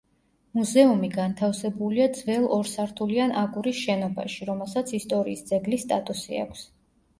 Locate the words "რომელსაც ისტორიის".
4.51-5.47